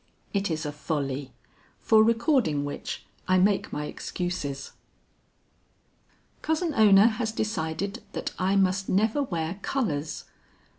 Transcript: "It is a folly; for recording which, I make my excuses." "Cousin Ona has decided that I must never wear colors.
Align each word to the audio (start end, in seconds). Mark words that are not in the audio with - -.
"It 0.33 0.49
is 0.49 0.65
a 0.65 0.71
folly; 0.71 1.31
for 1.77 2.03
recording 2.03 2.65
which, 2.65 3.05
I 3.27 3.37
make 3.37 3.71
my 3.71 3.85
excuses." 3.85 4.71
"Cousin 6.41 6.73
Ona 6.73 7.07
has 7.07 7.31
decided 7.31 8.01
that 8.13 8.33
I 8.39 8.55
must 8.55 8.89
never 8.89 9.21
wear 9.21 9.59
colors. 9.61 10.23